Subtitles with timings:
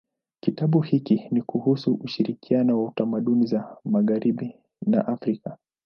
[0.39, 5.57] Kitabu hiki ni kuhusu ushirikiano wa tamaduni za magharibi na Afrika.